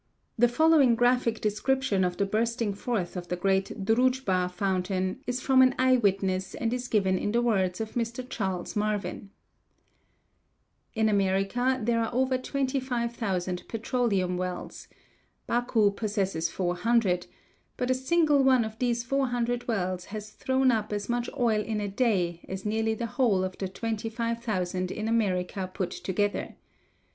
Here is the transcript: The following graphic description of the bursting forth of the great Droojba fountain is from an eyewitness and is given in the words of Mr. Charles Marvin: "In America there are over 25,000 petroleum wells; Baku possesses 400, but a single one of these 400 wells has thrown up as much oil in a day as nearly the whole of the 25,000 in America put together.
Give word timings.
The 0.35 0.47
following 0.47 0.95
graphic 0.95 1.41
description 1.41 2.03
of 2.03 2.17
the 2.17 2.25
bursting 2.25 2.73
forth 2.73 3.15
of 3.15 3.27
the 3.27 3.35
great 3.35 3.85
Droojba 3.85 4.49
fountain 4.49 5.19
is 5.27 5.41
from 5.41 5.61
an 5.61 5.75
eyewitness 5.77 6.55
and 6.55 6.73
is 6.73 6.87
given 6.87 7.19
in 7.19 7.33
the 7.33 7.41
words 7.43 7.79
of 7.79 7.91
Mr. 7.93 8.27
Charles 8.27 8.75
Marvin: 8.75 9.29
"In 10.95 11.07
America 11.07 11.79
there 11.83 12.01
are 12.03 12.09
over 12.15 12.39
25,000 12.39 13.61
petroleum 13.67 14.37
wells; 14.37 14.87
Baku 15.45 15.91
possesses 15.91 16.49
400, 16.49 17.27
but 17.77 17.91
a 17.91 17.93
single 17.93 18.43
one 18.43 18.65
of 18.65 18.79
these 18.79 19.03
400 19.03 19.67
wells 19.67 20.05
has 20.05 20.31
thrown 20.31 20.71
up 20.71 20.91
as 20.91 21.09
much 21.09 21.29
oil 21.37 21.63
in 21.63 21.79
a 21.79 21.87
day 21.87 22.43
as 22.49 22.65
nearly 22.65 22.95
the 22.95 23.05
whole 23.05 23.43
of 23.43 23.55
the 23.59 23.69
25,000 23.69 24.89
in 24.91 25.07
America 25.07 25.69
put 25.71 25.91
together. 25.91 26.55